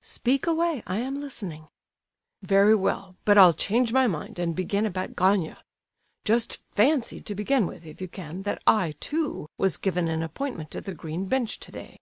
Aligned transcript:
"Speak 0.00 0.46
away, 0.46 0.82
I 0.86 1.00
am 1.00 1.20
listening." 1.20 1.68
"Very 2.40 2.74
well, 2.74 3.14
but 3.26 3.36
I'll 3.36 3.52
change 3.52 3.92
my 3.92 4.06
mind, 4.06 4.38
and 4.38 4.56
begin 4.56 4.86
about 4.86 5.14
Gania. 5.16 5.62
Just 6.24 6.60
fancy 6.74 7.20
to 7.20 7.34
begin 7.34 7.66
with, 7.66 7.84
if 7.84 8.00
you 8.00 8.08
can, 8.08 8.40
that 8.44 8.62
I, 8.66 8.94
too, 9.00 9.50
was 9.58 9.76
given 9.76 10.08
an 10.08 10.22
appointment 10.22 10.74
at 10.74 10.86
the 10.86 10.94
green 10.94 11.26
bench 11.26 11.60
today! 11.60 11.98